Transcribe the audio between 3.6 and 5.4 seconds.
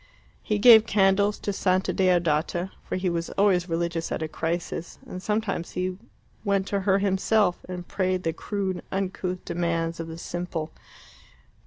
religious at a crisis, and